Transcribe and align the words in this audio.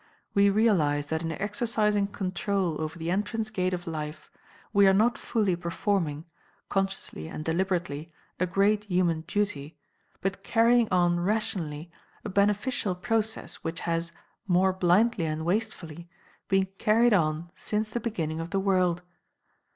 We 0.33 0.49
realize 0.49 1.05
that 1.13 1.21
in 1.21 1.31
exercising 1.31 2.07
control 2.07 2.81
over 2.81 2.97
the 2.97 3.11
entrance 3.11 3.51
gate 3.51 3.71
of 3.71 3.85
life 3.85 4.31
we 4.73 4.87
are 4.87 4.95
not 4.95 5.15
fully 5.15 5.55
performing, 5.55 6.25
consciously 6.69 7.27
and 7.27 7.45
deliberately, 7.45 8.11
a 8.39 8.47
great 8.47 8.85
human 8.85 9.21
duty, 9.27 9.77
but 10.19 10.41
carrying 10.43 10.87
on 10.89 11.19
rationally 11.19 11.91
a 12.25 12.29
beneficial 12.29 12.95
process 12.95 13.57
which 13.57 13.81
has, 13.81 14.11
more 14.47 14.73
blindly 14.73 15.27
and 15.27 15.45
wastefully, 15.45 16.09
been 16.47 16.65
carried 16.79 17.13
on 17.13 17.51
since 17.55 17.91
the 17.91 17.99
beginning 17.99 18.39
of 18.39 18.49
the 18.49 18.59
world. 18.59 19.03